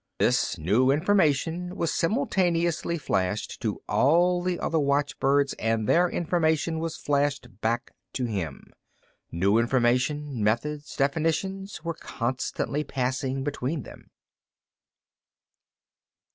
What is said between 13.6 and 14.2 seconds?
them.